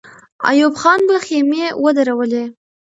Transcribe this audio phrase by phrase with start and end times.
[0.49, 2.43] ایوب خان به خېمې ودرولي.